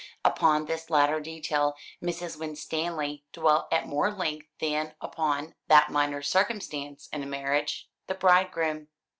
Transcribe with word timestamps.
Upon 0.25 0.65
this 0.65 0.89
latter 0.89 1.19
detail 1.19 1.75
Mrs. 2.01 2.35
Winstanley 2.35 3.23
dwelt 3.33 3.67
at 3.71 3.85
more 3.87 4.09
length 4.09 4.47
than 4.59 4.95
upon 4.99 5.53
that 5.67 5.91
minor 5.91 6.23
circumstance 6.23 7.07
in 7.13 7.21
a 7.21 7.27
marriage 7.27 7.87
the 8.07 8.15
bridegroom. 8.15 8.87